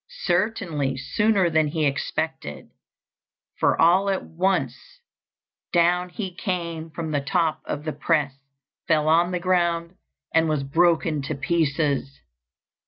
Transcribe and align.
Certainly 0.25 0.97
sooner 0.97 1.47
than 1.47 1.67
he 1.67 1.85
expected 1.85 2.71
for 3.59 3.79
all 3.79 4.09
at 4.09 4.23
once 4.23 4.73
down 5.71 6.09
he 6.09 6.33
came 6.33 6.89
from 6.89 7.11
the 7.11 7.21
top 7.21 7.61
of 7.65 7.83
the 7.83 7.93
press, 7.93 8.33
fell 8.87 9.07
on 9.07 9.29
the 9.29 9.37
ground, 9.39 9.95
and 10.33 10.49
was 10.49 10.63
broken 10.63 11.21
to 11.21 11.35
pieces. 11.35 12.19